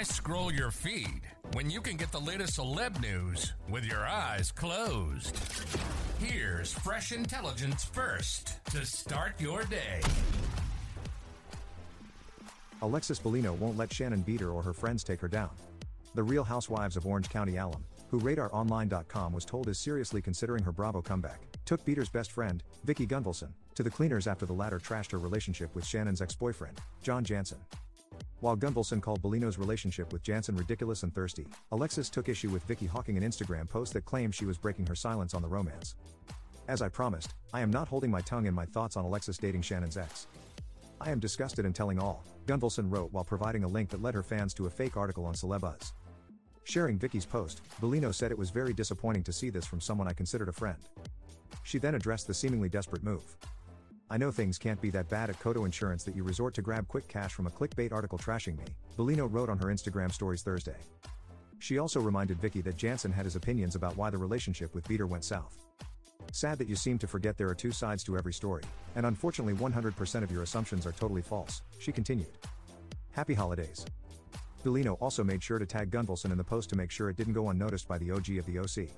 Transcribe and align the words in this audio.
Why 0.00 0.04
scroll 0.04 0.50
your 0.50 0.70
feed 0.70 1.20
when 1.52 1.68
you 1.68 1.82
can 1.82 1.98
get 1.98 2.10
the 2.10 2.18
latest 2.18 2.58
celeb 2.58 3.02
news 3.02 3.52
with 3.68 3.84
your 3.84 4.06
eyes 4.06 4.50
closed? 4.50 5.38
Here's 6.18 6.72
fresh 6.72 7.12
intelligence 7.12 7.84
first 7.84 8.64
to 8.70 8.86
start 8.86 9.38
your 9.38 9.62
day. 9.64 10.00
Alexis 12.80 13.20
Bellino 13.20 13.54
won't 13.58 13.76
let 13.76 13.92
Shannon 13.92 14.24
Beador 14.24 14.54
or 14.54 14.62
her 14.62 14.72
friends 14.72 15.04
take 15.04 15.20
her 15.20 15.28
down. 15.28 15.50
The 16.14 16.22
Real 16.22 16.44
Housewives 16.44 16.96
of 16.96 17.04
Orange 17.04 17.28
County 17.28 17.58
alum, 17.58 17.84
who 18.08 18.20
RadarOnline.com 18.20 19.34
was 19.34 19.44
told 19.44 19.68
is 19.68 19.78
seriously 19.78 20.22
considering 20.22 20.64
her 20.64 20.72
Bravo 20.72 21.02
comeback, 21.02 21.42
took 21.66 21.84
Beador's 21.84 22.08
best 22.08 22.32
friend, 22.32 22.62
Vicki 22.84 23.06
Gunvalson, 23.06 23.50
to 23.74 23.82
the 23.82 23.90
cleaners 23.90 24.26
after 24.26 24.46
the 24.46 24.54
latter 24.54 24.78
trashed 24.78 25.12
her 25.12 25.18
relationship 25.18 25.74
with 25.74 25.84
Shannon's 25.84 26.22
ex-boyfriend, 26.22 26.80
John 27.02 27.22
Janssen. 27.22 27.58
While 28.40 28.56
Gunvalson 28.56 29.02
called 29.02 29.20
Bellino's 29.20 29.58
relationship 29.58 30.14
with 30.14 30.22
Janssen 30.22 30.56
ridiculous 30.56 31.02
and 31.02 31.14
thirsty, 31.14 31.46
Alexis 31.72 32.08
took 32.08 32.30
issue 32.30 32.48
with 32.48 32.64
Vicki 32.64 32.86
hawking 32.86 33.18
an 33.18 33.22
Instagram 33.22 33.68
post 33.68 33.92
that 33.92 34.06
claimed 34.06 34.34
she 34.34 34.46
was 34.46 34.56
breaking 34.56 34.86
her 34.86 34.94
silence 34.94 35.34
on 35.34 35.42
the 35.42 35.48
romance. 35.48 35.94
As 36.66 36.80
I 36.80 36.88
promised, 36.88 37.34
I 37.52 37.60
am 37.60 37.70
not 37.70 37.88
holding 37.88 38.10
my 38.10 38.22
tongue 38.22 38.46
in 38.46 38.54
my 38.54 38.64
thoughts 38.64 38.96
on 38.96 39.04
Alexis 39.04 39.36
dating 39.36 39.60
Shannon's 39.60 39.98
ex. 39.98 40.26
I 41.02 41.10
am 41.10 41.18
disgusted 41.18 41.66
and 41.66 41.74
telling 41.74 41.98
all, 41.98 42.24
Gunvalson 42.46 42.90
wrote 42.90 43.12
while 43.12 43.24
providing 43.24 43.64
a 43.64 43.68
link 43.68 43.90
that 43.90 44.00
led 44.00 44.14
her 44.14 44.22
fans 44.22 44.54
to 44.54 44.66
a 44.66 44.70
fake 44.70 44.96
article 44.96 45.26
on 45.26 45.34
Celebuzz. 45.34 45.92
Sharing 46.64 46.98
Vicki's 46.98 47.26
post, 47.26 47.60
Bellino 47.80 48.14
said 48.14 48.30
it 48.30 48.38
was 48.38 48.48
very 48.48 48.72
disappointing 48.72 49.24
to 49.24 49.32
see 49.32 49.50
this 49.50 49.66
from 49.66 49.80
someone 49.82 50.08
I 50.08 50.14
considered 50.14 50.48
a 50.48 50.52
friend. 50.52 50.78
She 51.62 51.78
then 51.78 51.94
addressed 51.94 52.26
the 52.26 52.34
seemingly 52.34 52.70
desperate 52.70 53.02
move. 53.02 53.36
I 54.12 54.16
know 54.16 54.32
things 54.32 54.58
can't 54.58 54.80
be 54.80 54.90
that 54.90 55.08
bad 55.08 55.30
at 55.30 55.38
Coto 55.38 55.64
Insurance 55.64 56.02
that 56.02 56.16
you 56.16 56.24
resort 56.24 56.52
to 56.54 56.62
grab 56.62 56.88
quick 56.88 57.06
cash 57.06 57.32
from 57.32 57.46
a 57.46 57.50
clickbait 57.50 57.92
article 57.92 58.18
trashing 58.18 58.58
me, 58.58 58.64
Bellino 58.98 59.32
wrote 59.32 59.48
on 59.48 59.56
her 59.58 59.66
Instagram 59.66 60.12
stories 60.12 60.42
Thursday. 60.42 60.74
She 61.60 61.78
also 61.78 62.00
reminded 62.00 62.40
Vicki 62.40 62.60
that 62.62 62.76
Janssen 62.76 63.12
had 63.12 63.24
his 63.24 63.36
opinions 63.36 63.76
about 63.76 63.96
why 63.96 64.10
the 64.10 64.18
relationship 64.18 64.74
with 64.74 64.82
Beador 64.88 65.08
went 65.08 65.22
south. 65.22 65.58
Sad 66.32 66.58
that 66.58 66.68
you 66.68 66.74
seem 66.74 66.98
to 66.98 67.06
forget 67.06 67.38
there 67.38 67.48
are 67.48 67.54
two 67.54 67.70
sides 67.70 68.02
to 68.02 68.16
every 68.16 68.32
story, 68.32 68.64
and 68.96 69.06
unfortunately 69.06 69.54
100% 69.54 70.22
of 70.24 70.32
your 70.32 70.42
assumptions 70.42 70.86
are 70.86 70.92
totally 70.92 71.22
false, 71.22 71.62
she 71.78 71.92
continued. 71.92 72.36
Happy 73.12 73.34
holidays. 73.34 73.86
Bellino 74.64 74.96
also 75.00 75.22
made 75.22 75.40
sure 75.40 75.60
to 75.60 75.66
tag 75.66 75.88
Gunvalson 75.88 76.32
in 76.32 76.38
the 76.38 76.42
post 76.42 76.68
to 76.70 76.76
make 76.76 76.90
sure 76.90 77.10
it 77.10 77.16
didn't 77.16 77.34
go 77.34 77.50
unnoticed 77.50 77.86
by 77.86 77.98
the 77.98 78.10
OG 78.10 78.38
of 78.38 78.46
the 78.46 78.58
OC. 78.58 78.88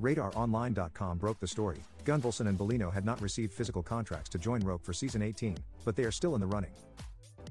RadarOnline.com 0.00 1.18
broke 1.18 1.40
the 1.40 1.46
story. 1.46 1.78
Gunvalson 2.04 2.48
and 2.48 2.58
Bellino 2.58 2.92
had 2.92 3.04
not 3.04 3.20
received 3.20 3.52
physical 3.52 3.82
contracts 3.82 4.28
to 4.30 4.38
join 4.38 4.62
RHOC 4.62 4.84
for 4.84 4.92
season 4.92 5.22
18, 5.22 5.56
but 5.84 5.96
they 5.96 6.04
are 6.04 6.12
still 6.12 6.34
in 6.34 6.40
the 6.40 6.46
running. 6.46 6.70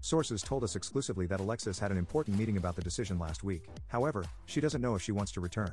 Sources 0.01 0.41
told 0.41 0.63
us 0.63 0.75
exclusively 0.75 1.25
that 1.25 1.39
Alexis 1.39 1.79
had 1.79 1.91
an 1.91 1.97
important 1.97 2.37
meeting 2.37 2.57
about 2.57 2.75
the 2.75 2.81
decision 2.81 3.17
last 3.17 3.43
week, 3.43 3.67
however, 3.87 4.23
she 4.45 4.61
doesn't 4.61 4.81
know 4.81 4.95
if 4.95 5.01
she 5.01 5.11
wants 5.11 5.31
to 5.31 5.41
return. 5.41 5.71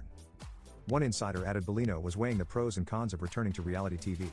One 0.88 1.02
insider 1.02 1.44
added 1.44 1.64
Bellino 1.64 2.00
was 2.00 2.16
weighing 2.16 2.38
the 2.38 2.44
pros 2.44 2.76
and 2.76 2.86
cons 2.86 3.12
of 3.12 3.22
returning 3.22 3.52
to 3.52 3.62
reality 3.62 3.96
TV. 3.96 4.28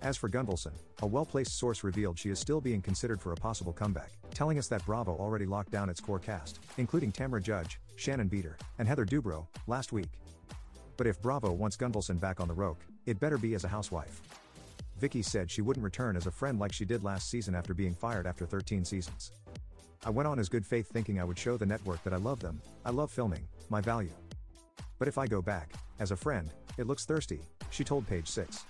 As 0.00 0.16
for 0.16 0.28
Gunvalson, 0.28 0.72
a 1.02 1.06
well 1.06 1.26
placed 1.26 1.58
source 1.58 1.82
revealed 1.82 2.18
she 2.18 2.30
is 2.30 2.38
still 2.38 2.60
being 2.60 2.80
considered 2.80 3.20
for 3.20 3.32
a 3.32 3.36
possible 3.36 3.72
comeback, 3.72 4.12
telling 4.32 4.58
us 4.58 4.68
that 4.68 4.86
Bravo 4.86 5.12
already 5.16 5.44
locked 5.44 5.72
down 5.72 5.90
its 5.90 6.00
core 6.00 6.20
cast, 6.20 6.60
including 6.78 7.10
Tamra 7.10 7.42
Judge, 7.42 7.80
Shannon 7.96 8.30
Beador, 8.30 8.54
and 8.78 8.86
Heather 8.86 9.04
Dubrow, 9.04 9.46
last 9.66 9.92
week. 9.92 10.10
But 10.98 11.06
if 11.06 11.22
Bravo 11.22 11.52
wants 11.52 11.76
Gunvalson 11.76 12.20
back 12.20 12.40
on 12.40 12.48
the 12.48 12.54
rope, 12.54 12.82
it 13.06 13.20
better 13.20 13.38
be 13.38 13.54
as 13.54 13.64
a 13.64 13.68
housewife. 13.68 14.20
Vicki 14.98 15.22
said 15.22 15.48
she 15.48 15.62
wouldn't 15.62 15.84
return 15.84 16.16
as 16.16 16.26
a 16.26 16.30
friend 16.30 16.58
like 16.58 16.72
she 16.72 16.84
did 16.84 17.04
last 17.04 17.30
season 17.30 17.54
after 17.54 17.72
being 17.72 17.94
fired 17.94 18.26
after 18.26 18.44
13 18.44 18.84
seasons. 18.84 19.30
I 20.04 20.10
went 20.10 20.26
on 20.26 20.40
as 20.40 20.48
good 20.48 20.66
faith 20.66 20.88
thinking 20.88 21.20
I 21.20 21.24
would 21.24 21.38
show 21.38 21.56
the 21.56 21.66
network 21.66 22.02
that 22.02 22.12
I 22.12 22.16
love 22.16 22.40
them, 22.40 22.60
I 22.84 22.90
love 22.90 23.12
filming, 23.12 23.46
my 23.70 23.80
value. 23.80 24.10
But 24.98 25.06
if 25.06 25.18
I 25.18 25.28
go 25.28 25.40
back, 25.40 25.72
as 26.00 26.10
a 26.10 26.16
friend, 26.16 26.52
it 26.76 26.88
looks 26.88 27.04
thirsty, 27.04 27.40
she 27.70 27.84
told 27.84 28.08
Page 28.08 28.26
6. 28.26 28.64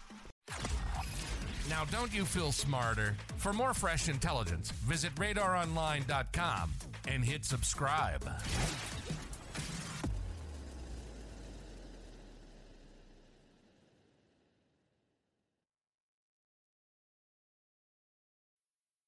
Now, 1.70 1.86
don't 1.86 2.14
you 2.14 2.26
feel 2.26 2.52
smarter? 2.52 3.16
For 3.36 3.54
more 3.54 3.72
fresh 3.72 4.08
intelligence, 4.08 4.70
visit 4.70 5.14
radaronline.com 5.14 6.72
and 7.06 7.24
hit 7.24 7.46
subscribe. 7.46 8.24